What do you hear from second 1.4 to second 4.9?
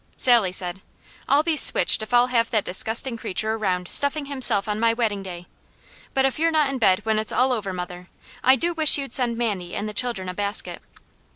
be switched if I'll have that disgusting creature around stuffing himself on